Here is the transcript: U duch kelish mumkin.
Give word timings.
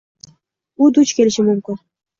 U 0.85 0.89
duch 0.97 1.15
kelish 1.21 1.41
mumkin. 1.53 1.83